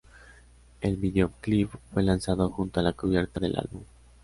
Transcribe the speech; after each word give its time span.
El 0.81 0.97
videoclip 0.97 1.69
fue 1.93 2.01
lanzado 2.01 2.49
junto 2.49 2.79
a 2.79 2.83
la 2.83 2.93
cubierta 2.93 3.39
del 3.39 3.55
álbum. 3.55 3.83